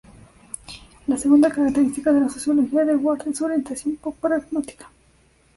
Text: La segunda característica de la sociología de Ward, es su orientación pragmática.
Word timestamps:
La 1.05 1.15
segunda 1.15 1.51
característica 1.51 2.11
de 2.11 2.21
la 2.21 2.29
sociología 2.29 2.83
de 2.85 2.95
Ward, 2.95 3.27
es 3.27 3.37
su 3.37 3.45
orientación 3.45 3.99
pragmática. 4.19 4.89